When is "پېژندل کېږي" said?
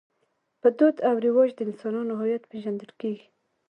2.51-3.25